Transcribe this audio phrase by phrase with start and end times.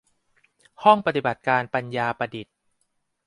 [0.83, 2.55] ห้องปฏิบัติการปัญญาประดิษฐ์